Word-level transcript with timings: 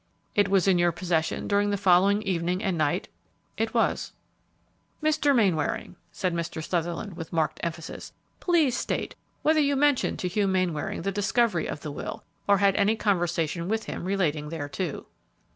"It 0.33 0.49
was 0.49 0.67
in 0.67 0.79
your 0.79 0.91
possession 0.91 1.47
during 1.47 1.69
the 1.69 1.77
following 1.77 2.23
evening 2.23 2.63
and 2.63 2.75
night?" 2.75 3.07
"It 3.55 3.75
was." 3.75 4.13
"Mr. 5.03 5.35
Mainwaring," 5.35 5.95
said 6.11 6.33
Mr. 6.33 6.67
Sutherland, 6.67 7.15
with 7.15 7.31
marked 7.31 7.59
emphasis, 7.61 8.11
"please 8.39 8.75
state 8.75 9.13
whether 9.43 9.59
you 9.59 9.75
mentioned 9.75 10.17
to 10.17 10.27
Hugh 10.27 10.47
Mainwaring 10.47 11.03
the 11.03 11.11
discovery 11.11 11.67
of 11.67 11.81
the 11.81 11.91
will, 11.91 12.23
or 12.47 12.57
had 12.57 12.75
any 12.77 12.95
conversation 12.95 13.67
with 13.69 13.83
him 13.83 14.03
relating 14.05 14.49
thereto." 14.49 15.05